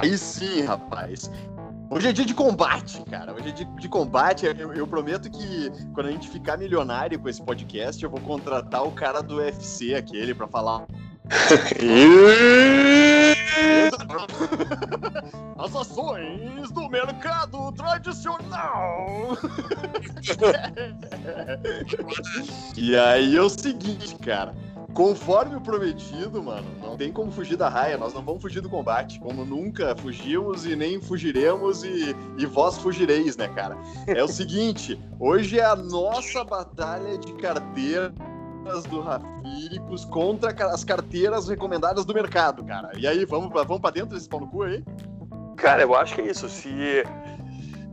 [0.00, 1.30] Aí sim, rapaz.
[1.90, 3.34] Hoje é dia de combate, cara.
[3.34, 4.46] Hoje é dia de combate.
[4.46, 8.82] Eu, eu, prometo que quando a gente ficar milionário com esse podcast, eu vou contratar
[8.82, 10.86] o cara do UFC, aquele, pra falar.
[15.58, 19.36] As ações do mercado tradicional.
[22.76, 24.54] e aí é o seguinte, cara.
[24.94, 28.68] Conforme o prometido, mano, não tem como fugir da raia, nós não vamos fugir do
[28.68, 33.76] combate, como nunca fugimos e nem fugiremos e, e vós fugireis, né, cara?
[34.06, 38.12] É o seguinte, hoje é a nossa batalha de carteiras
[38.90, 42.92] do Rafíricos contra as carteiras recomendadas do mercado, cara.
[42.96, 44.84] E aí, vamos, vamos pra dentro desse pau no cu aí?
[45.56, 46.48] Cara, eu acho que é isso.
[46.48, 46.68] Se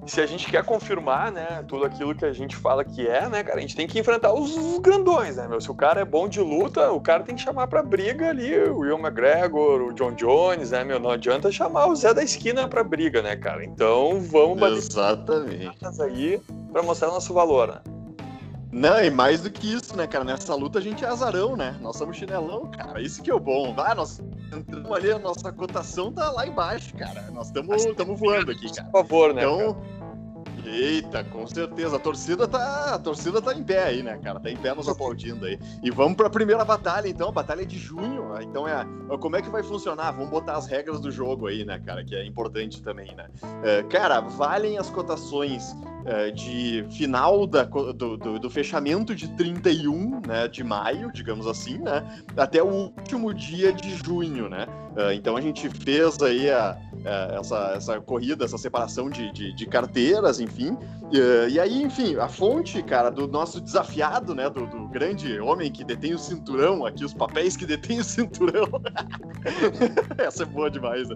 [0.09, 3.43] se a gente quer confirmar, né, tudo aquilo que a gente fala que é, né,
[3.43, 5.61] cara, a gente tem que enfrentar os grandões, né, meu?
[5.61, 8.57] Se o cara é bom de luta, o cara tem que chamar pra briga ali
[8.57, 10.99] o Will McGregor, o John Jones, né, meu?
[10.99, 13.63] Não adianta chamar o Zé da esquina pra briga, né, cara?
[13.63, 15.71] Então vamos bater Exatamente.
[16.01, 17.99] aí pra mostrar nosso valor, né?
[18.71, 20.23] Não, e mais do que isso, né, cara?
[20.23, 21.75] Nessa luta a gente é azarão, né?
[21.81, 23.01] Nós somos chinelão, cara.
[23.01, 23.73] Isso que é o bom.
[23.73, 24.21] Vai, nós
[24.53, 27.31] entramos ali, a nossa cotação tá lá embaixo, cara.
[27.31, 28.88] Nós estamos voando aqui, cara.
[28.89, 29.41] Por favor, né?
[29.41, 29.98] Então, cara?
[30.65, 31.95] Eita, com certeza.
[31.95, 34.39] A torcida tá, a torcida tá em pé aí, né, cara?
[34.39, 35.59] Tá em pé nos aplaudindo aí.
[35.83, 37.29] E vamos para a primeira batalha, então.
[37.29, 38.29] A batalha é de junho.
[38.41, 38.85] Então é,
[39.19, 40.11] como é que vai funcionar?
[40.11, 42.03] Vamos botar as regras do jogo aí, né, cara?
[42.03, 43.27] Que é importante também, né?
[43.63, 50.21] É, cara, valem as cotações é, de final da, do, do, do, fechamento de 31
[50.25, 52.03] né, de maio, digamos assim, né?
[52.38, 54.66] Até o último dia de junho, né?
[54.95, 59.53] É, então a gente fez aí a, a, essa, essa corrida, essa separação de, de,
[59.53, 60.78] de carteiras, enfim.
[61.11, 64.50] E, e, aí, enfim, a fonte, cara, do nosso desafiado, né?
[64.50, 68.68] Do, do, grande homem que detém o cinturão, aqui, os papéis que detém o cinturão.
[70.18, 71.16] Essa é boa demais, né?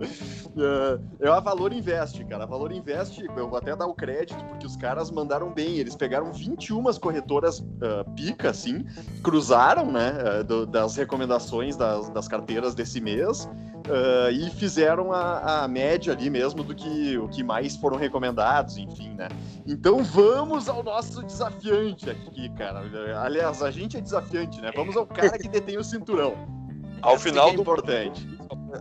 [1.19, 2.43] É, é a Valor Invest, cara.
[2.43, 5.77] A Valor Invest, eu vou até dar o crédito, porque os caras mandaram bem.
[5.77, 8.85] Eles pegaram 21 corretoras uh, pica, assim,
[9.21, 10.13] cruzaram, né?
[10.39, 13.47] Uh, do, das recomendações das, das carteiras desse mês.
[13.85, 18.77] Uh, e fizeram a, a, média ali mesmo do que o que mais foram recomendados,
[18.77, 19.27] enfim, né?
[19.67, 22.81] Então vamos ao nosso desafiante aqui, cara.
[23.21, 24.71] Aliás, a gente é desafiante, né?
[24.73, 26.33] Vamos ao cara que detém o cinturão.
[27.03, 28.25] Ao final é do importante.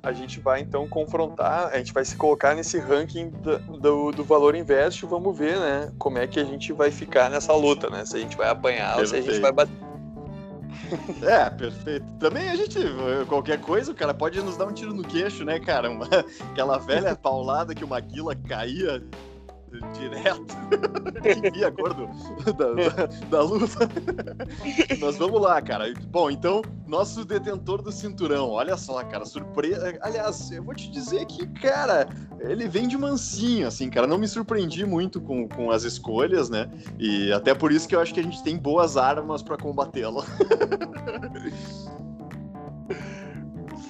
[0.00, 4.24] A gente vai então confrontar, a gente vai se colocar nesse ranking do, do, do,
[4.24, 5.92] valor investe, vamos ver, né?
[5.98, 8.04] Como é que a gente vai ficar nessa luta, né?
[8.06, 9.16] Se a gente vai apanhar Perfeito.
[9.16, 9.91] ou se a gente vai bater
[11.22, 12.06] é, perfeito.
[12.18, 12.78] Também a gente,
[13.28, 15.90] qualquer coisa, o cara pode nos dar um tiro no queixo, né, cara?
[15.90, 16.06] Uma,
[16.52, 19.02] aquela velha paulada que o Maguila caía
[19.92, 20.56] direto.
[21.52, 22.06] que a cor do,
[22.52, 23.88] da, da, da, luta.
[25.00, 25.92] Mas vamos lá, cara.
[26.10, 29.98] Bom, então, nosso detentor do cinturão, olha só, cara, surpresa.
[30.02, 32.08] Aliás, eu vou te dizer que, cara,
[32.40, 34.06] ele vem de mansinho, assim, cara.
[34.06, 36.70] Não me surpreendi muito com, com as escolhas, né?
[36.98, 40.24] E até por isso que eu acho que a gente tem boas armas para combatê-lo.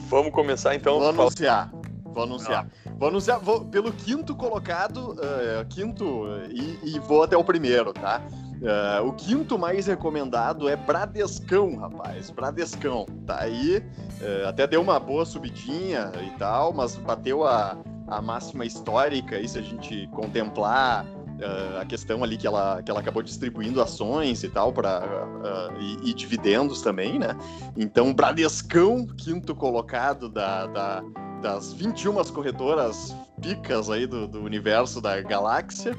[0.09, 0.98] Vamos começar então.
[0.98, 1.72] Vou anunciar.
[2.04, 2.69] Vou anunciar.
[2.69, 2.81] Ah.
[3.02, 8.22] Vou vou, pelo quinto colocado, uh, quinto, e, e, vou até o primeiro, tá?
[8.62, 12.30] Uh, o quinto mais recomendado é Bradescão, rapaz.
[12.30, 13.04] Bradescão.
[13.26, 17.76] Tá aí, uh, até deu uma boa subidinha e tal, mas bateu a,
[18.06, 22.91] a máxima histórica aí, se a gente contemplar uh, a questão ali que ela, que
[22.91, 27.36] ela acabou distribuindo ações e tal, para uh, e, e, dividendos também, né?
[27.76, 31.02] Então, Bradescão, quinto colocado da, da
[31.42, 35.97] das 21 corretoras picas aí do, do universo da galáxia.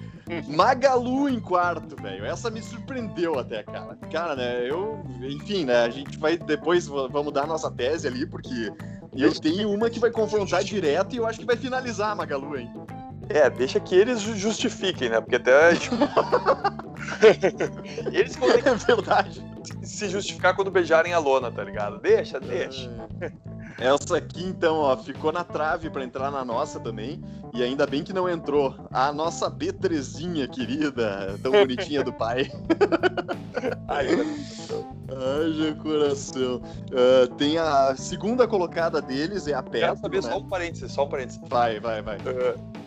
[0.48, 2.26] Magalu em quarto, velho.
[2.26, 3.96] Essa me surpreendeu até, cara.
[4.12, 5.04] Cara, né, eu.
[5.22, 8.72] Enfim, né, a gente vai depois vamos dar nossa tese ali, porque
[9.16, 12.58] eu tenho uma que vai confrontar direto e eu acho que vai finalizar a Magalu,
[12.58, 12.72] hein.
[13.30, 15.22] É, deixa que eles justifiquem, né?
[15.22, 15.76] Porque até.
[15.76, 15.96] Tipo...
[18.12, 18.70] eles vão ter que...
[18.70, 19.44] É verdade.
[19.82, 22.00] Se justificar quando beijarem a lona, tá ligado?
[22.00, 22.90] Deixa, deixa.
[23.22, 23.32] É.
[23.78, 27.22] Essa aqui, então, ó, ficou na trave para entrar na nossa também.
[27.54, 28.76] E ainda bem que não entrou.
[28.92, 32.52] A nossa B3zinha querida, tão bonitinha do pai.
[33.88, 36.62] Ai, Ai, meu coração.
[36.90, 39.90] Uh, tem a segunda colocada deles, é a Petro.
[39.90, 40.30] Quero saber né?
[40.30, 41.42] só um parênteses, só um parênteses.
[41.48, 42.18] Vai, vai, vai.
[42.18, 42.83] Uh,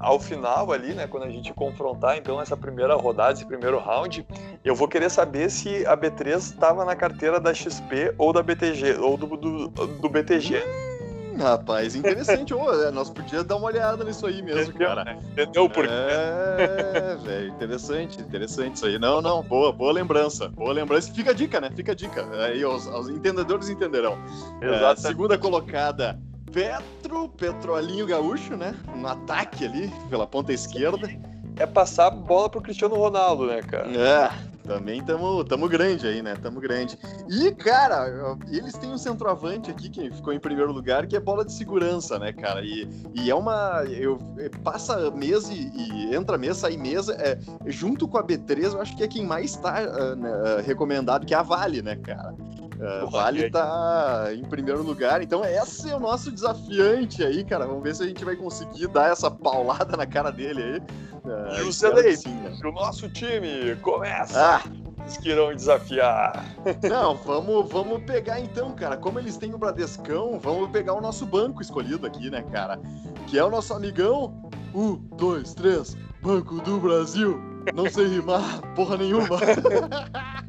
[0.00, 4.26] ao final ali, né, quando a gente confrontar então essa primeira rodada, esse primeiro round,
[4.64, 8.96] eu vou querer saber se a B3 estava na carteira da XP ou da BTG,
[8.98, 10.62] ou do, do, do BTG.
[10.64, 12.54] Hum, rapaz, interessante.
[12.54, 15.04] oh, nós podíamos dar uma olhada nisso aí mesmo, Entendeu, cara.
[15.04, 15.18] Né?
[15.32, 15.92] Entendeu por quê?
[15.92, 18.98] É, velho, interessante, interessante isso aí.
[18.98, 20.48] Não, não, boa, boa lembrança.
[20.48, 21.12] Boa lembrança.
[21.12, 21.70] Fica a dica, né?
[21.74, 22.26] Fica a dica.
[22.44, 24.18] Aí os, os entendedores entenderão.
[24.60, 25.00] É, Exato.
[25.00, 26.18] É, segunda colocada
[26.52, 28.74] Petro, Petrolinho Gaúcho, né?
[28.94, 31.08] No ataque ali, pela ponta esquerda.
[31.56, 33.88] É passar a bola pro Cristiano Ronaldo, né, cara?
[33.90, 34.30] É,
[34.68, 36.36] também tamo, tamo grande aí, né?
[36.36, 36.98] Tamo grande.
[37.28, 41.42] E, cara, eles têm um centroavante aqui que ficou em primeiro lugar, que é bola
[41.42, 42.62] de segurança, né, cara?
[42.62, 43.82] E, e é uma.
[43.84, 44.18] Eu,
[44.62, 47.08] passa mês e, e entra mês, sai mês.
[47.08, 51.24] É, junto com a B3, eu acho que é quem mais tá uh, né, recomendado,
[51.24, 52.34] que é a Vale, né, cara?
[52.78, 57.66] Uh, vale tá em primeiro lugar, então esse é o nosso desafiante aí, cara.
[57.66, 60.78] Vamos ver se a gente vai conseguir dar essa paulada na cara dele aí.
[61.24, 62.56] Uh, e o Celeste, né?
[62.64, 64.38] o nosso time começa.
[64.38, 64.62] Ah.
[65.00, 66.44] Eles que irão desafiar.
[66.88, 68.96] Não, vamos, vamos pegar então, cara.
[68.96, 72.78] Como eles têm o Bradescão, vamos pegar o nosso banco escolhido aqui, né, cara?
[73.26, 74.50] Que é o nosso amigão.
[74.74, 77.40] Um, dois, três, Banco do Brasil.
[77.74, 79.38] Não sei rimar porra nenhuma.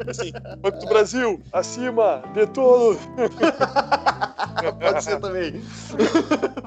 [0.07, 0.31] Assim,
[0.61, 2.99] Banco do Brasil, acima de todos.
[4.79, 5.61] Pode ser também.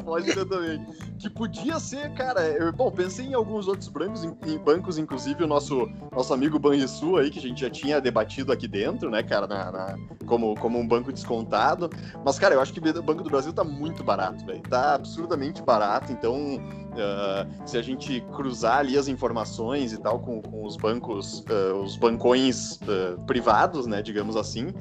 [0.05, 0.87] Pode ser também.
[1.19, 2.43] Que podia ser, cara.
[2.43, 6.59] Eu, bom, pensei em alguns outros bancos, em, em bancos, inclusive o nosso, nosso amigo
[6.59, 9.97] Banrisul aí, que a gente já tinha debatido aqui dentro, né, cara, na, na,
[10.27, 11.91] como, como um banco descontado.
[12.25, 14.63] Mas, cara, eu acho que o Banco do Brasil tá muito barato, velho.
[14.63, 16.59] Tá absurdamente barato, então
[16.93, 21.75] Uh, se a gente cruzar ali as informações e tal com, com os bancos, uh,
[21.83, 24.75] os bancões uh, privados, né, digamos assim,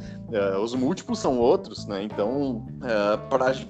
[0.61, 2.03] os múltiplos são outros, né?
[2.03, 2.65] Então,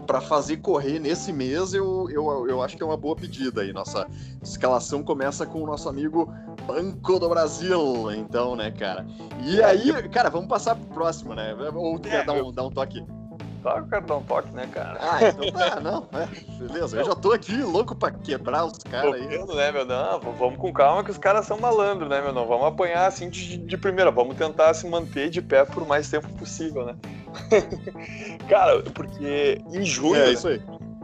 [0.06, 3.74] para fazer correr nesse mês, eu, eu, eu acho que é uma boa pedida aí.
[3.74, 4.08] Nossa
[4.44, 6.32] escalação começa com o nosso amigo
[6.68, 9.08] Banco do Brasil, então, né, cara?
[9.44, 11.56] E aí, cara, vamos passar pro próximo, né?
[11.74, 13.04] Ou quer é, dar um, dar um toque?
[13.62, 14.98] Só eu quero dar um toque, né, cara?
[15.00, 16.08] Ah, então tá, não.
[16.14, 16.26] É,
[16.58, 19.28] beleza, eu já tô aqui louco pra quebrar os caras aí.
[19.28, 19.86] Vendo, né, meu?
[19.86, 22.34] Não, vamos com calma que os caras são malandros, né, meu?
[22.34, 24.10] Não vamos apanhar assim de, de primeira.
[24.10, 26.96] Vamos tentar se manter de pé por mais tempo possível, né?
[28.50, 30.22] cara, porque em junho.
[30.22, 30.62] É, isso aí.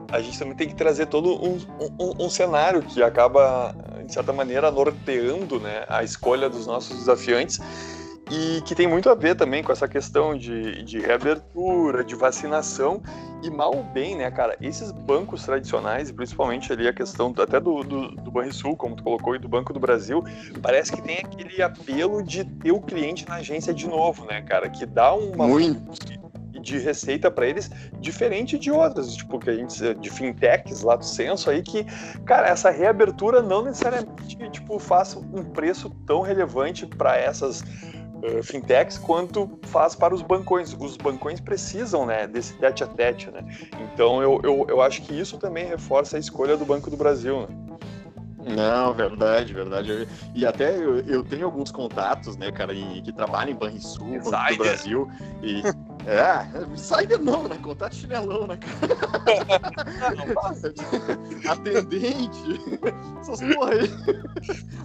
[0.10, 1.60] A gente também tem que trazer todo um,
[2.00, 3.76] um, um cenário que acaba,
[4.06, 7.60] de certa maneira, norteando né, a escolha dos nossos desafiantes
[8.30, 13.02] e que tem muito a ver também com essa questão de, de reabertura, de vacinação.
[13.44, 17.84] E mal ou bem, né, cara, esses bancos tradicionais, principalmente ali a questão até do,
[17.84, 20.24] do, do Banrisul, como tu colocou, e do Banco do Brasil,
[20.62, 24.68] parece que tem aquele apelo de ter o cliente na agência de novo, né, cara,
[24.70, 25.48] que dá uma...
[25.48, 26.18] Muito.
[26.60, 27.70] de receita para eles
[28.00, 31.86] diferente de outras, tipo que a gente de fintechs lá do censo aí que,
[32.26, 37.64] cara, essa reabertura não necessariamente tipo faça um preço tão relevante para essas
[38.24, 40.76] uh, fintechs quanto faz para os bancões.
[40.80, 43.30] Os bancões precisam né, desse tete a tete.
[43.32, 43.44] Né?
[43.94, 47.42] Então eu, eu, eu acho que isso também reforça a escolha do Banco do Brasil.
[47.42, 47.68] Né?
[48.56, 50.08] Não, verdade, verdade.
[50.34, 54.32] E até eu, eu, tenho alguns contatos, né, cara, em, que trabalham em Banrisul, Banco
[54.32, 55.12] do Brasil.
[55.44, 55.62] E,
[56.08, 57.58] é, insider não, né?
[57.62, 58.96] Contato chinelão, né, cara?
[61.52, 62.62] Atendente.
[63.20, 63.92] Essas porra aí.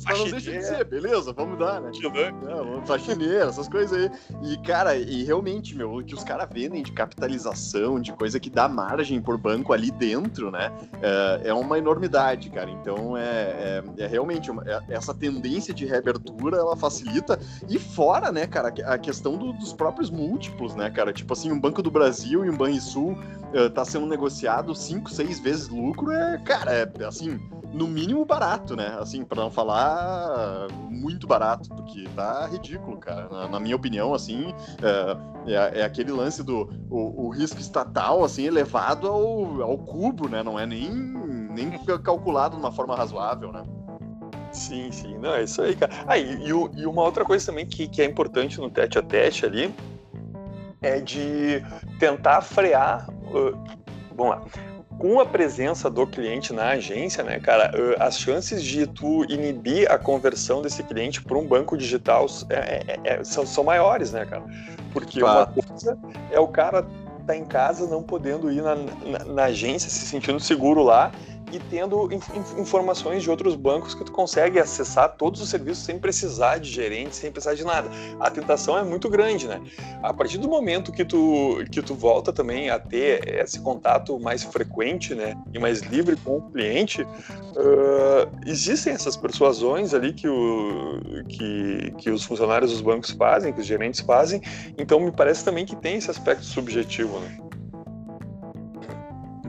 [0.04, 1.32] Mas não deixa de ser, beleza?
[1.32, 1.92] Vamos dar, né?
[1.92, 4.10] É, faxineira, essas coisas aí.
[4.42, 8.50] E, cara, e realmente, meu, o que os caras vendem de capitalização, de coisa que
[8.50, 10.72] dá margem por banco ali dentro, né?
[11.00, 12.68] É, é uma enormidade, cara.
[12.68, 17.38] Então, é, é, é realmente uma, é, essa tendência de reabertura, ela facilita.
[17.68, 21.11] E fora, né, cara, a questão do, dos próprios múltiplos, né, cara?
[21.12, 25.38] Tipo assim, um Banco do Brasil e um Banrisul uh, tá sendo negociado cinco, seis
[25.38, 27.40] vezes lucro, é, cara, é assim,
[27.72, 28.96] no mínimo barato, né?
[29.00, 33.28] Assim, para não falar muito barato, porque tá ridículo, cara.
[33.28, 34.52] Na, na minha opinião, assim,
[34.82, 40.28] é, é, é, aquele lance do o, o, risco estatal, assim, elevado ao, ao cubo,
[40.28, 40.42] né?
[40.42, 41.70] Não é nem, nem
[42.02, 43.62] calculado de uma forma razoável, né?
[44.52, 45.92] Sim, sim, não, é isso aí, cara.
[46.06, 49.02] Ah, e, e, e uma outra coisa também que, que é importante no tete a
[49.02, 49.74] tete ali
[50.82, 51.64] é de
[51.98, 53.08] tentar frear.
[53.26, 53.56] Uh,
[54.14, 54.42] vamos lá.
[54.98, 59.90] Com a presença do cliente na agência, né, cara, uh, as chances de tu inibir
[59.90, 62.54] a conversão desse cliente para um banco digital é,
[62.86, 64.44] é, é, são, são, maiores, né, cara?
[64.92, 65.50] Porque claro.
[65.56, 65.98] uma coisa
[66.30, 66.86] é o cara
[67.26, 71.12] tá em casa não podendo ir na, na, na agência, se sentindo seguro lá,
[71.52, 72.08] e tendo
[72.58, 77.14] informações de outros bancos que tu consegue acessar todos os serviços sem precisar de gerente,
[77.14, 77.90] sem precisar de nada.
[78.18, 79.60] A tentação é muito grande, né?
[80.02, 84.42] A partir do momento que tu, que tu volta também a ter esse contato mais
[84.42, 91.00] frequente, né, e mais livre com o cliente, uh, existem essas persuasões ali que, o,
[91.28, 94.40] que, que os funcionários dos bancos fazem, que os gerentes fazem,
[94.78, 97.41] então me parece também que tem esse aspecto subjetivo, né?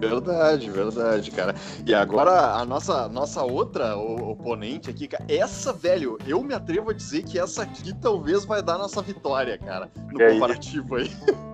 [0.09, 1.55] Verdade, verdade, cara.
[1.85, 7.23] E agora a nossa, nossa outra oponente aqui, essa, velho, eu me atrevo a dizer
[7.23, 11.11] que essa aqui talvez vai dar nossa vitória, cara, no e comparativo aí.
[11.27, 11.53] aí.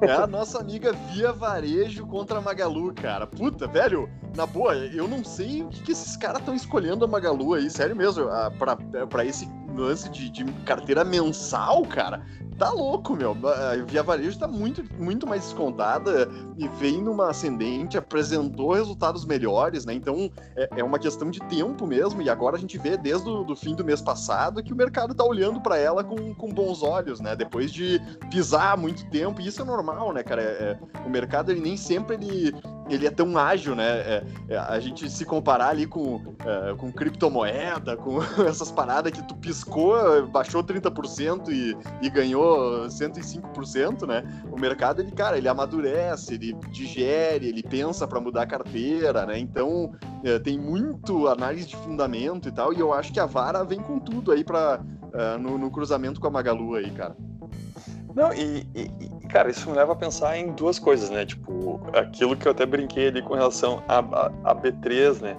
[0.00, 3.26] É a nossa amiga Via Varejo contra a Magalu, cara.
[3.26, 7.08] Puta, velho, na boa, eu não sei o que, que esses caras estão escolhendo a
[7.08, 8.24] Magalu aí, sério mesmo,
[9.08, 12.22] pra esse lance de, de carteira mensal, cara
[12.58, 13.36] tá louco, meu.
[13.44, 19.84] A Via Varejo tá muito, muito mais descontada e vem numa ascendente, apresentou resultados melhores,
[19.84, 19.94] né?
[19.94, 22.22] Então é, é uma questão de tempo mesmo.
[22.22, 25.24] E agora a gente vê desde o fim do mês passado que o mercado tá
[25.24, 27.34] olhando para ela com, com bons olhos, né?
[27.34, 28.00] Depois de
[28.30, 30.42] pisar muito tempo, e isso é normal, né, cara?
[30.42, 32.54] É, é, o mercado ele nem sempre ele,
[32.88, 33.84] ele é tão ágil, né?
[33.84, 39.22] É, é, a gente se comparar ali com, é, com criptomoeda, com essas paradas que
[39.22, 44.22] tu piscou, baixou 30% e, e ganhou 105%, né?
[44.50, 49.38] O mercado, ele, cara, ele amadurece, ele digere, ele pensa para mudar a carteira, né?
[49.38, 53.64] Então, é, tem muito análise de fundamento e tal, e eu acho que a Vara
[53.64, 54.80] vem com tudo aí para
[55.14, 57.16] é, no, no cruzamento com a Magalu aí, cara.
[58.14, 61.26] Não, e, e, cara, isso me leva a pensar em duas coisas, né?
[61.26, 65.36] Tipo, aquilo que eu até brinquei ali com relação a, a, a B3, né?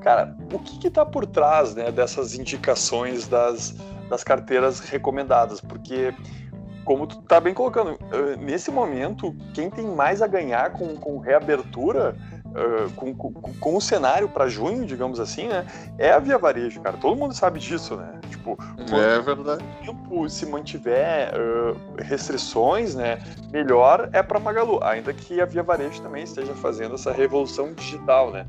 [0.00, 3.74] Cara, o que que tá por trás, né, dessas indicações das,
[4.08, 5.60] das carteiras recomendadas?
[5.60, 6.14] Porque,
[6.84, 7.96] como tu tá bem colocando,
[8.38, 12.16] nesse momento, quem tem mais a ganhar com, com reabertura
[12.56, 15.66] uh, com, com, com, o cenário para junho, digamos assim, né?
[15.98, 16.96] É a Via Varejo, cara.
[16.96, 18.20] Todo mundo sabe disso, né?
[18.54, 19.64] Tipo, é verdade.
[19.84, 23.18] tempo se mantiver uh, restrições, né?
[23.50, 28.30] Melhor é para Magalu, ainda que a Via Varejo também esteja fazendo essa revolução digital,
[28.30, 28.46] né?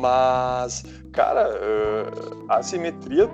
[0.00, 3.28] Mas, cara, uh, a simetria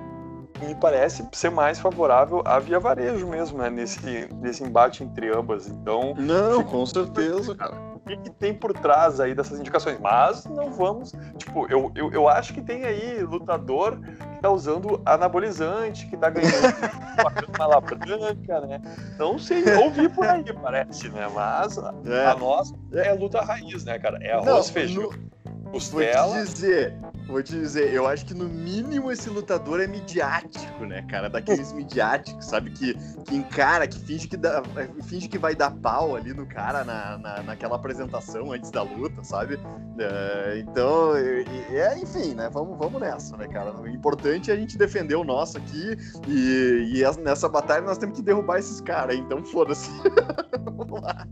[0.67, 3.71] me parece ser mais favorável à Via Varejo mesmo, né?
[3.71, 5.69] Nesse, nesse embate entre ambas.
[5.69, 6.15] Então.
[6.17, 9.99] Não, com certeza, cara que, que tem por trás aí dessas indicações.
[10.01, 11.13] Mas não vamos.
[11.37, 16.31] Tipo, eu, eu, eu acho que tem aí lutador que tá usando anabolizante, que tá
[16.31, 16.55] ganhando
[17.21, 18.81] uma mala branca, né?
[19.19, 21.29] Não sei, ouvi por aí, parece, né?
[21.35, 22.27] Mas é.
[22.27, 24.19] a nossa é luta raiz, né, cara?
[24.23, 25.03] É arroz, não, feijão.
[25.11, 25.28] No
[25.69, 26.27] Costela.
[26.27, 26.95] Vou te dizer,
[27.27, 31.29] vou te dizer, eu acho que no mínimo esse lutador é midiático, né, cara?
[31.29, 32.71] Daqueles midiáticos, sabe?
[32.71, 32.95] Que,
[33.25, 34.63] que encara, que finge que, dá,
[35.05, 39.23] finge que vai dar pau ali no cara na, na, naquela apresentação antes da luta,
[39.23, 39.59] sabe?
[39.99, 42.49] É, então, é, enfim, né?
[42.53, 43.73] Vamos, vamos nessa, né, cara?
[43.79, 45.97] O importante é a gente defender o nosso aqui
[46.27, 49.91] e, e nessa batalha nós temos que derrubar esses caras, então foda-se.
[50.65, 51.27] vamos lá.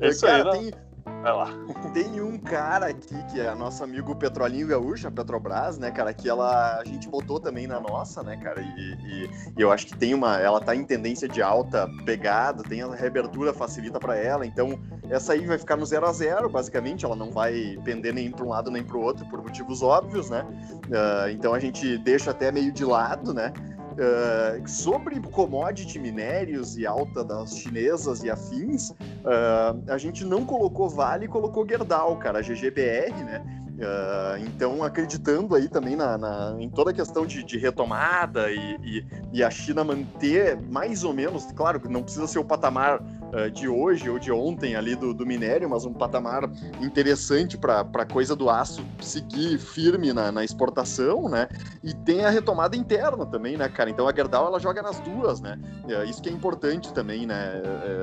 [0.00, 0.87] Isso cara, aí, tem,
[1.22, 1.48] Vai lá.
[1.92, 6.28] Tem um cara aqui que é nosso amigo Petrolinho Gaúcho, a Petrobras, né, cara, que
[6.28, 9.96] ela a gente botou também na nossa, né, cara, e, e, e eu acho que
[9.96, 14.46] tem uma, ela tá em tendência de alta pegada, tem a reabertura facilita para ela,
[14.46, 14.78] então
[15.10, 18.44] essa aí vai ficar no 0 a 0 basicamente, ela não vai pender nem para
[18.44, 20.44] um lado nem para o outro por motivos óbvios, né?
[20.86, 23.52] Uh, então a gente deixa até meio de lado, né?
[23.98, 30.88] Uh, sobre commodity, minérios e alta das chinesas e afins, uh, a gente não colocou
[30.88, 33.44] Vale e colocou Gerdau, cara, a GGBR, né?
[33.78, 38.76] Uh, então, acreditando aí também na, na, em toda a questão de, de retomada e,
[38.82, 43.00] e, e, a China manter mais ou menos, claro que não precisa ser o patamar
[43.32, 46.48] uh, de hoje ou de ontem ali do, do minério, mas um patamar
[46.80, 51.48] interessante para a coisa do aço seguir firme na, na, exportação, né?
[51.82, 53.90] E tem a retomada interna também, né, cara?
[53.90, 55.58] Então a Gerdau ela joga nas duas, né?
[55.84, 57.62] Uh, isso que é importante também, né?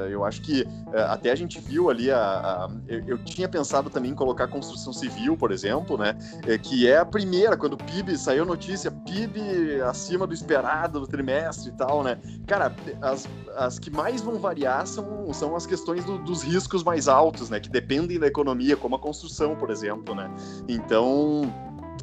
[0.10, 0.66] eu acho que
[1.10, 4.94] até a gente viu ali a, a eu, eu tinha pensado também em colocar construção
[4.94, 6.16] civil, por exemplo né?
[6.64, 11.70] Que é a primeira, quando o PIB saiu notícia, PIB acima do esperado do trimestre
[11.70, 12.18] e tal, né?
[12.48, 17.08] Cara, as, as que mais vão variar são, são as questões do, dos riscos mais
[17.08, 17.60] altos, né?
[17.60, 20.30] Que dependem da economia, como a construção, por exemplo, né?
[20.68, 21.44] Então.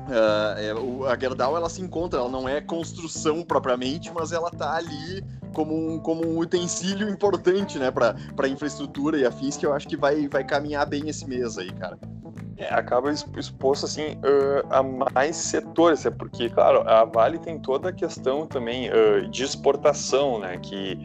[0.02, 5.22] Uh, a Gerdau ela se encontra, ela não é construção propriamente, mas ela tá ali
[5.54, 9.96] como um, como um utensílio importante, né, para infraestrutura e afins que eu acho que
[9.96, 11.98] vai, vai caminhar bem esse mês aí, cara
[12.62, 17.88] é, acaba exposto assim uh, a mais setores, é porque, claro, a Vale tem toda
[17.88, 20.58] a questão também uh, de exportação, né?
[20.58, 20.96] Que,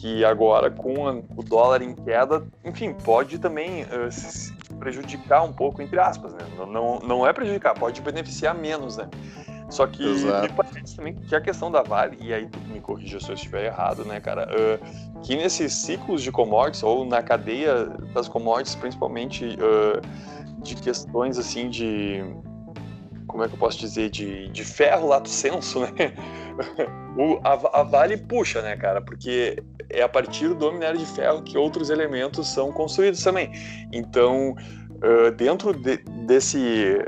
[0.00, 5.82] que agora com o dólar em queda, enfim, pode também uh, se prejudicar um pouco,
[5.82, 6.40] entre aspas, né?
[6.56, 9.08] Não, não, não é prejudicar, pode beneficiar menos, né?
[9.68, 13.20] Só que me parece também que a questão da Vale, e aí tu me corrija
[13.20, 14.48] se eu estiver errado, né, cara?
[14.48, 21.38] Uh, que nesses ciclos de commodities, ou na cadeia das commodities, principalmente uh, de questões
[21.38, 22.24] assim de.
[23.28, 24.10] Como é que eu posso dizer?
[24.10, 25.92] De, de ferro lato senso, né?
[27.16, 29.00] o, a, a Vale puxa, né, cara?
[29.00, 33.52] Porque é a partir do minério de ferro que outros elementos são construídos também.
[33.92, 34.56] Então,
[34.98, 36.98] uh, dentro de, desse,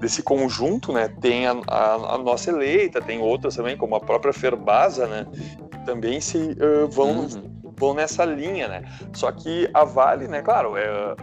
[0.00, 4.32] desse conjunto, né, tem a, a, a, nossa eleita, tem outras também, como a própria
[4.32, 5.26] Ferbasa, né,
[5.70, 7.72] que também se uh, vão, uhum.
[7.76, 8.82] vão nessa linha, né.
[9.12, 11.14] Só que a Vale, né, claro, é,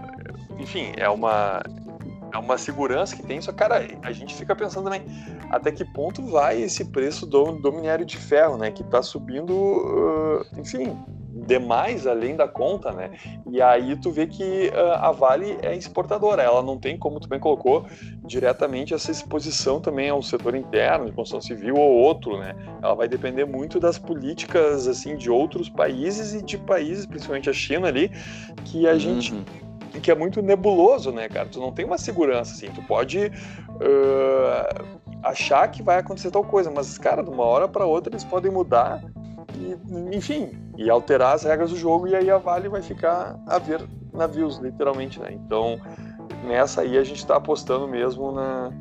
[0.58, 1.62] enfim, é uma
[2.36, 5.04] é uma segurança que tem, só cara, a gente fica pensando também
[5.50, 9.54] até que ponto vai esse preço do, do minério de ferro, né, que está subindo,
[9.54, 10.98] uh, enfim,
[11.48, 13.12] demais além da conta, né?
[13.50, 17.28] E aí tu vê que uh, a Vale é exportadora, ela não tem, como tu
[17.28, 17.86] bem colocou,
[18.24, 22.56] diretamente essa exposição também ao setor interno, de construção civil ou outro, né?
[22.82, 27.54] Ela vai depender muito das políticas, assim, de outros países e de países, principalmente a
[27.54, 28.10] China ali,
[28.64, 29.00] que a uhum.
[29.00, 29.34] gente
[30.02, 31.48] que é muito nebuloso, né, cara?
[31.48, 32.68] Tu não tem uma segurança, assim.
[32.74, 37.86] Tu pode uh, achar que vai acontecer tal coisa, mas, cara, de uma hora para
[37.86, 39.02] outra eles podem mudar
[39.58, 43.58] e, enfim, e alterar as regras do jogo e aí a Vale vai ficar a
[43.58, 43.82] ver
[44.14, 45.32] navios, literalmente, né?
[45.32, 45.80] Então,
[46.44, 48.72] nessa aí a gente está apostando mesmo na,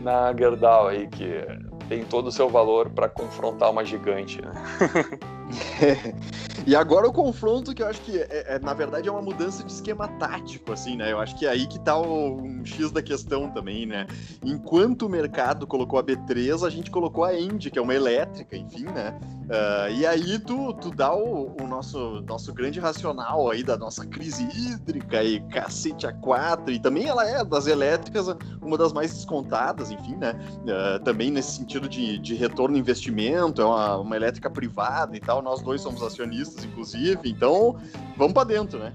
[0.00, 1.46] na Gerdau aí, que
[1.88, 4.52] tem todo o seu valor para confrontar uma gigante, né?
[6.68, 9.64] e agora o confronto que eu acho que é, é, na verdade é uma mudança
[9.64, 11.10] de esquema tático, assim, né?
[11.10, 14.06] Eu acho que é aí que tá o, um X da questão também, né?
[14.44, 18.54] Enquanto o mercado colocou a B3, a gente colocou a Indy, que é uma elétrica,
[18.54, 19.18] enfim, né?
[19.48, 24.04] Uh, e aí tu, tu dá o, o, nosso, nosso grande racional aí da nossa
[24.04, 28.26] crise hídrica e cacete a quatro, e também ela é das elétricas
[28.60, 30.34] uma das mais descontadas, enfim, né?
[30.64, 35.40] Uh, também nesse sentido de, de retorno investimento, é uma, uma elétrica privada e tal,
[35.40, 37.76] nós dois somos acionistas, inclusive, então
[38.16, 38.92] vamos para dentro, né?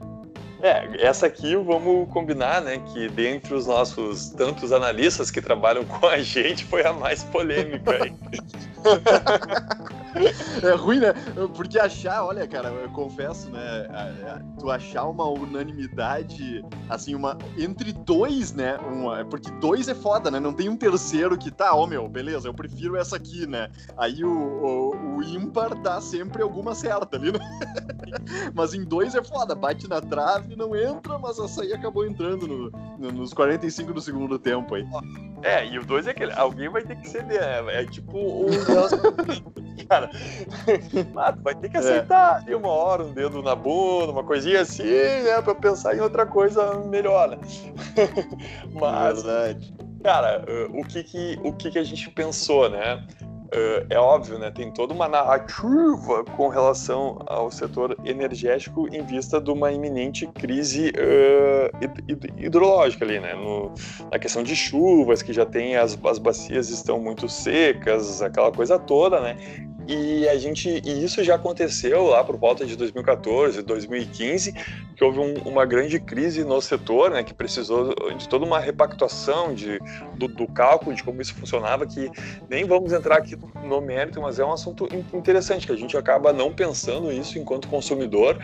[0.64, 6.08] É, essa aqui vamos combinar, né, que dentre os nossos tantos analistas que trabalham com
[6.08, 8.14] a gente foi a mais polêmica aí.
[10.62, 11.14] É ruim, né?
[11.56, 13.88] Porque achar, olha, cara, eu confesso, né?
[14.60, 17.38] Tu achar uma unanimidade, assim, uma.
[17.58, 18.78] Entre dois, né?
[18.78, 20.40] Uma, porque dois é foda, né?
[20.40, 23.70] Não tem um terceiro que tá, ó, oh, meu, beleza, eu prefiro essa aqui, né?
[23.98, 27.40] Aí o, o, o ímpar dá sempre alguma certa ali, né?
[28.54, 32.48] mas em dois é foda, bate na trave, não entra, mas essa aí acabou entrando
[32.48, 34.86] no, no, nos 45 do segundo tempo aí.
[35.42, 36.34] É, e o dois é aquele.
[36.34, 37.82] Alguém vai ter que ceder, né?
[37.82, 38.48] É tipo o.
[39.88, 40.10] cara.
[41.16, 42.56] Ah, vai ter que aceitar é.
[42.56, 45.42] uma hora, um dedo na bunda, uma coisinha assim, né?
[45.42, 47.38] Pra pensar em outra coisa melhor, né?
[48.74, 49.74] Mas, Verdade.
[50.04, 53.06] cara, o que que, o que que a gente pensou, né?
[53.54, 54.50] Uh, é óbvio, né?
[54.50, 60.92] Tem toda uma narrativa com relação ao setor energético em vista de uma iminente crise
[60.92, 63.36] uh, hidrológica ali, né?
[63.36, 63.72] No,
[64.12, 68.80] na questão de chuvas, que já tem as, as bacias estão muito secas, aquela coisa
[68.80, 69.38] toda, né?
[69.88, 74.54] E a gente, e isso já aconteceu lá por volta de 2014, 2015,
[74.96, 79.54] que houve um, uma grande crise no setor, né, que precisou de toda uma repactuação
[79.54, 79.80] de,
[80.16, 82.10] do, do, cálculo de como isso funcionava, que
[82.50, 86.32] nem vamos entrar aqui no mérito, mas é um assunto interessante, que a gente acaba
[86.32, 88.38] não pensando isso enquanto consumidor,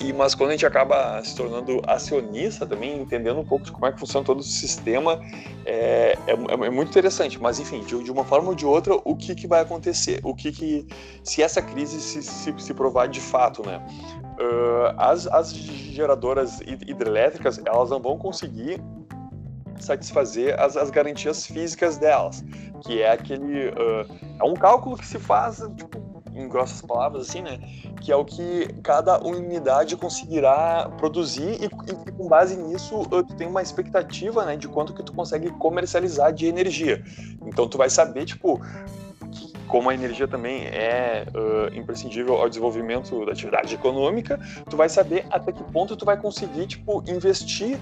[0.00, 3.86] e mas quando a gente acaba se tornando acionista também, entendendo um pouco de como
[3.86, 5.20] é que funciona todo o sistema,
[5.64, 7.40] é, é, é muito interessante.
[7.40, 10.20] Mas enfim, de, de, uma forma ou de outra, o que, que vai acontecer?
[10.22, 10.73] O que, que
[11.22, 13.84] se essa crise se, se, se provar de fato, né?
[14.40, 18.82] Uh, as, as geradoras hidrelétricas elas não vão conseguir
[19.78, 22.44] satisfazer as, as garantias físicas delas,
[22.82, 24.06] que é aquele uh,
[24.40, 26.02] é um cálculo que se faz tipo,
[26.34, 27.58] em grossas palavras assim, né,
[28.00, 33.34] que é o que cada unidade conseguirá produzir e, e, com base nisso uh, tu
[33.36, 37.04] tem uma expectativa, né, de quanto que tu consegue comercializar de energia.
[37.46, 38.60] Então tu vai saber tipo
[39.74, 44.38] como a energia também é uh, imprescindível ao desenvolvimento da atividade econômica,
[44.70, 47.76] tu vai saber até que ponto tu vai conseguir, tipo, investir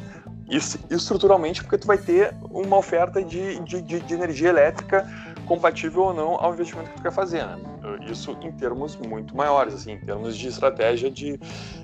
[0.89, 5.07] estruturalmente, porque tu vai ter uma oferta de, de, de energia elétrica
[5.45, 7.72] compatível ou não ao investimento que tu quer fazer, né?
[8.11, 11.39] Isso em termos muito maiores, assim, em termos de estratégia de,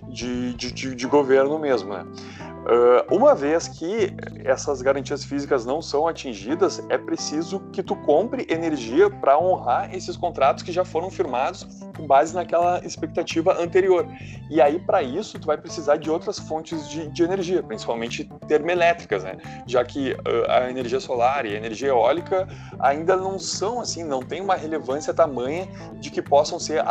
[0.08, 2.04] de, de, de governo mesmo, né?
[2.68, 4.12] Uh, uma vez que
[4.44, 10.18] essas garantias físicas não são atingidas, é preciso que tu compre energia para honrar esses
[10.18, 14.06] contratos que já foram firmados com base naquela expectativa anterior.
[14.50, 19.24] E aí, para isso, tu vai precisar de outras fontes de, de energia, principalmente termoelétricas,
[19.24, 19.38] né?
[19.66, 22.46] Já que uh, a energia solar e a energia eólica
[22.80, 26.82] ainda não são assim, não tem uma relevância tamanha de que possam ser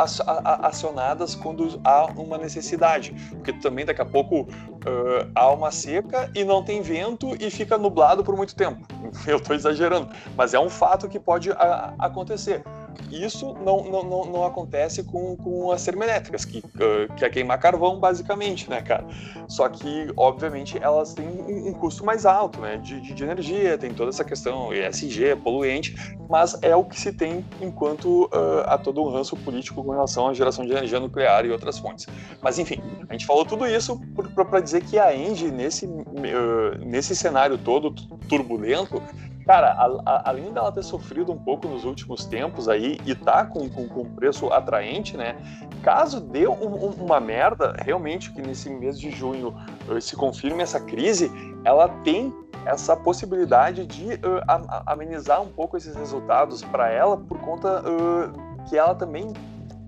[0.62, 3.14] acionadas quando há uma necessidade.
[3.30, 7.78] Porque também daqui a pouco uh, há uma seca e não tem vento e fica
[7.78, 8.86] nublado por muito tempo.
[9.26, 11.50] Eu estou exagerando, mas é um fato que pode
[11.98, 12.62] acontecer.
[13.10, 17.58] Isso não, não, não, não acontece com, com as termoelétricas, que, uh, que é queimar
[17.58, 19.06] carvão, basicamente, né, cara?
[19.48, 23.78] Só que, obviamente, elas têm um, um custo mais alto, né, de, de, de, energia,
[23.78, 25.94] tem toda essa questão ESG, poluente,
[26.28, 30.28] mas é o que se tem enquanto uh, há todo um ranço político com relação
[30.28, 32.06] à geração de energia nuclear e outras fontes.
[32.42, 34.00] Mas, enfim, a gente falou tudo isso
[34.34, 37.94] para dizer que a Engie, nesse, uh, nesse cenário todo
[38.28, 39.02] turbulento,
[39.48, 43.46] cara, a, a, além dela ter sofrido um pouco nos últimos tempos aí e tá
[43.46, 45.36] com, com, com preço atraente, né?
[45.82, 49.56] Caso dê um, um, uma merda, realmente que nesse mês de junho
[49.88, 51.32] uh, se confirme essa crise,
[51.64, 52.30] ela tem
[52.66, 54.44] essa possibilidade de uh,
[54.84, 59.32] amenizar um pouco esses resultados para ela por conta uh, que ela também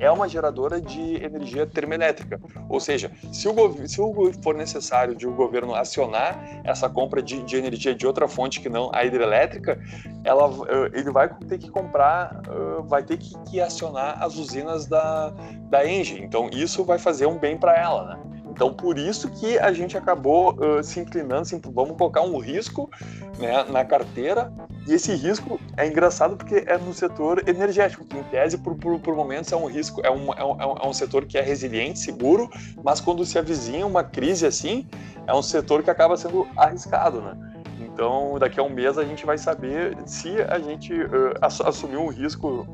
[0.00, 2.40] é uma geradora de energia termoelétrica.
[2.68, 4.00] Ou seja, se, o se
[4.42, 8.68] for necessário de o governo acionar essa compra de, de, energia de outra fonte que
[8.68, 9.78] não a hidrelétrica,
[10.24, 14.86] ela, eh, ele vai ter que comprar, eh, vai ter que, que acionar as usinas
[14.86, 15.32] da,
[15.68, 16.22] da Engie.
[16.22, 18.39] Então, isso vai fazer um bem para ela, né?
[18.60, 22.90] Então, por isso que a gente acabou uh, se inclinando, assim, vamos colocar um risco
[23.38, 24.52] né, na carteira,
[24.86, 29.00] e esse risco é engraçado porque é no setor energético, que em tese, por, por,
[29.00, 32.00] por momentos, é um risco, é um, é, um, é um setor que é resiliente,
[32.00, 32.50] seguro,
[32.84, 34.86] mas quando se avizinha uma crise assim,
[35.26, 37.32] é um setor que acaba sendo arriscado, né?
[37.80, 42.08] Então, daqui a um mês a gente vai saber se a gente uh, assumiu um
[42.08, 42.68] risco,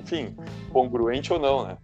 [0.00, 0.34] enfim,
[0.72, 1.76] congruente ou não, né?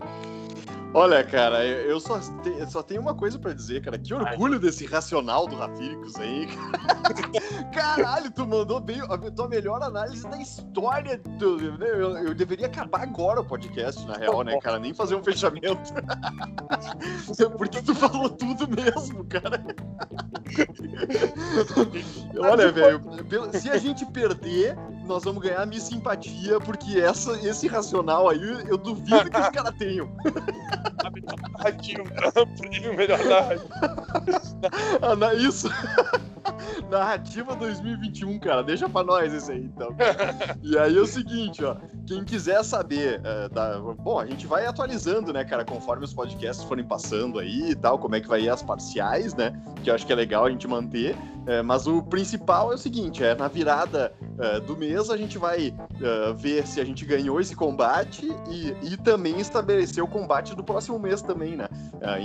[0.95, 3.99] Olha, cara, eu só, te, só tenho uma coisa para dizer, cara.
[3.99, 6.47] Que orgulho desse racional do Rafíricos aí.
[7.75, 11.19] Caralho, tu mandou bem a tua melhor análise da história.
[11.19, 14.79] Do, eu, eu, deveria acabar agora o podcast, na real, né, cara?
[14.79, 15.93] Nem fazer um fechamento.
[17.59, 19.65] Porque tu falou tudo mesmo, cara.
[22.39, 23.03] Olha, velho,
[23.53, 24.77] se a gente perder,
[25.07, 29.49] nós vamos ganhar a minha simpatia, porque essa, esse racional aí, eu duvido que os
[29.49, 30.09] caras tenham.
[31.59, 32.05] Narrativa,
[32.59, 33.69] prêmio melhor narrativa.
[35.39, 35.69] Isso.
[36.91, 38.63] Narrativa 2021, cara.
[38.63, 39.95] Deixa pra nós isso aí, então.
[40.63, 41.77] E aí é o seguinte, ó.
[42.07, 43.79] Quem quiser saber, uh, da...
[43.79, 47.99] bom, a gente vai atualizando, né, cara, conforme os podcasts forem passando aí e tal,
[47.99, 49.53] como é que vai ir as parciais, né?
[49.83, 51.17] Que eu acho que é legal a gente manter.
[51.47, 55.37] É, mas o principal é o seguinte: é na virada uh, do mês a gente
[55.37, 55.75] vai
[56.37, 60.99] ver se a gente ganhou esse combate e, e também estabelecer o combate do próximo
[60.99, 61.69] mês também, né?
[61.95, 62.21] Uh,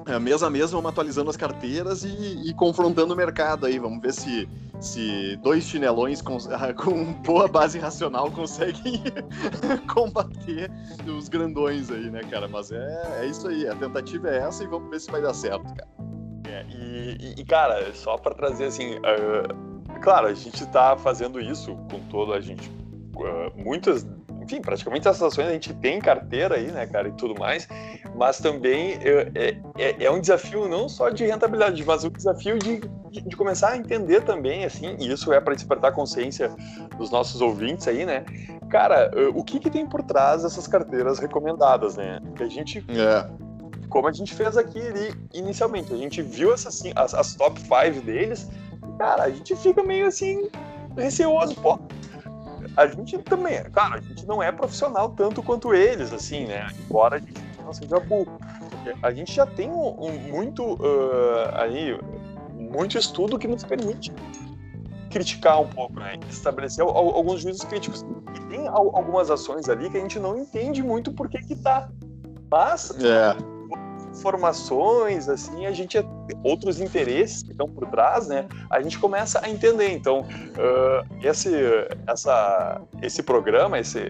[0.00, 3.78] então, mês a mês vamos atualizando as carteiras e, e, confrontando o mercado aí.
[3.78, 4.48] Vamos ver se,
[4.80, 6.38] se dois chinelões com,
[6.76, 9.02] com boa base racional conseguem
[9.92, 10.70] combater
[11.06, 12.48] os grandões aí, né, cara?
[12.48, 15.34] Mas é, é isso aí, a tentativa é essa e vamos ver se vai dar
[15.34, 15.88] certo, cara.
[16.48, 21.76] É, e, e, cara, só para trazer assim, uh, claro, a gente tá fazendo isso
[21.90, 24.06] com toda a gente, uh, muitas,
[24.42, 27.68] enfim, praticamente as ações a gente tem carteira aí, né, cara, e tudo mais,
[28.14, 32.80] mas também é, é, é um desafio não só de rentabilidade, mas um desafio de,
[33.10, 36.50] de, de começar a entender também, assim, e isso é para despertar consciência
[36.98, 38.24] dos nossos ouvintes aí, né,
[38.70, 42.84] cara, o que que tem por trás dessas carteiras recomendadas, né, que a gente...
[42.88, 43.52] É
[43.92, 44.80] como a gente fez aqui
[45.34, 45.92] inicialmente.
[45.92, 48.48] A gente viu essas, assim, as, as top 5 deles,
[48.98, 50.48] cara, a gente fica meio assim,
[50.96, 51.78] receoso, pô.
[52.76, 56.68] A gente também, cara, a gente não é profissional tanto quanto eles, assim, né?
[56.88, 58.38] Embora a gente não seja burro.
[59.02, 61.98] A gente já tem um, um muito uh, aí,
[62.54, 64.12] muito estudo que nos permite
[65.10, 66.14] criticar um pouco, né?
[66.28, 68.04] Estabelecer alguns juízos críticos.
[68.34, 71.88] E tem algumas ações ali que a gente não entende muito por que que tá.
[72.50, 73.51] Mas é
[74.12, 75.98] informações, assim, a gente
[76.44, 78.46] outros interesses que estão por trás, né?
[78.70, 79.90] A gente começa a entender.
[79.92, 81.52] Então, uh, esse,
[82.06, 84.00] essa, esse programa, esse,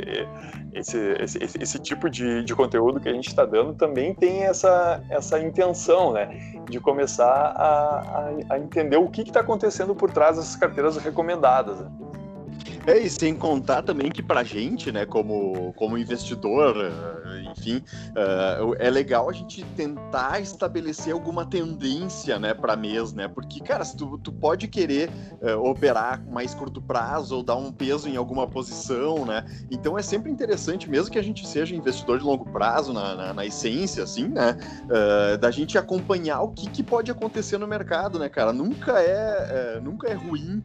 [0.72, 5.02] esse, esse, esse tipo de, de conteúdo que a gente está dando também tem essa,
[5.08, 6.62] essa intenção, né?
[6.68, 8.00] De começar a,
[8.50, 11.80] a, a entender o que está acontecendo por trás dessas carteiras recomendadas.
[11.80, 11.90] Né?
[12.86, 18.74] É, e sem contar também que pra gente, né, como, como investidor, eh, enfim, uh,
[18.78, 23.96] é legal a gente tentar estabelecer alguma tendência, né, pra mês, né, porque, cara, se
[23.96, 28.48] tu, tu pode querer uh, operar mais curto prazo ou dar um peso em alguma
[28.48, 32.92] posição, né, então é sempre interessante, mesmo que a gente seja investidor de longo prazo,
[32.92, 37.58] na, na, na essência, assim, né, uh, da gente acompanhar o que, que pode acontecer
[37.58, 40.60] no mercado, né, cara, nunca é, nunca é ruim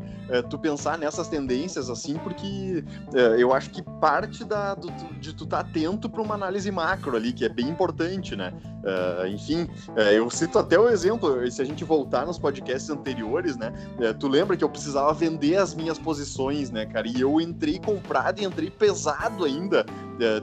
[0.49, 4.89] tu pensar nessas tendências, assim, assim, porque é, eu acho que parte da, do,
[5.20, 8.54] de tu estar tá atento para uma análise macro ali, que é bem importante, né?
[8.78, 13.58] Uh, enfim, uh, eu cito até o exemplo, se a gente voltar nos podcasts anteriores,
[13.58, 13.74] né?
[14.00, 17.08] Uh, tu lembra que eu precisava vender as minhas posições, né, cara?
[17.08, 19.86] E eu entrei comprado e entrei pesado ainda,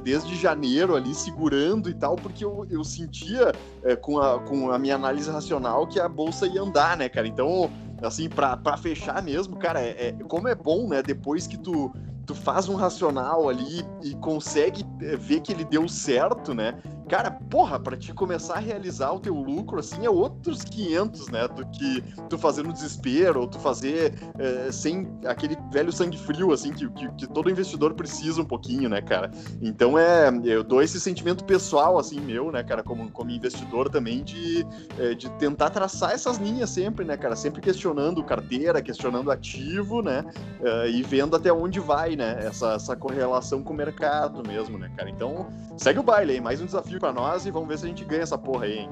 [0.02, 3.52] desde janeiro ali, segurando e tal, porque eu, eu sentia
[4.00, 7.26] com, a, com a minha análise racional que a bolsa ia andar, né, cara?
[7.26, 7.70] Então,
[8.06, 11.92] assim, para fechar mesmo, cara, é, é, como é bom, né, depois que tu
[12.26, 16.74] tu faz um racional ali e consegue eh, ver que ele deu certo, né?
[17.08, 21.46] Cara, porra, para te começar a realizar o teu lucro, assim, é outros 500, né?
[21.48, 26.52] Do que tu fazer no desespero, ou tu fazer é, sem aquele velho sangue frio,
[26.52, 29.30] assim, que, que, que, todo investidor precisa um pouquinho, né, cara?
[29.60, 34.24] Então, é, eu dou esse sentimento pessoal, assim, meu, né, cara, como, como investidor também,
[34.24, 34.66] de,
[34.98, 37.36] é, de tentar traçar essas linhas sempre, né, cara?
[37.36, 40.24] Sempre questionando carteira, questionando ativo, né?
[40.62, 42.38] É, e vendo até onde vai, né?
[42.40, 45.10] Essa, essa correlação com o mercado mesmo, né, cara?
[45.10, 47.88] Então, segue o baile aí, mais um desafio para nós e vamos ver se a
[47.88, 48.90] gente ganha essa porra aí, hein?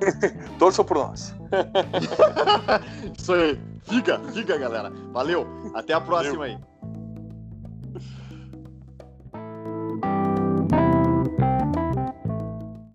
[0.58, 1.34] Torçam por nós.
[3.18, 3.60] Isso aí.
[3.82, 4.90] Fica, fica, galera.
[5.12, 5.46] Valeu.
[5.74, 6.56] Até a próxima Valeu.
[6.56, 6.58] aí.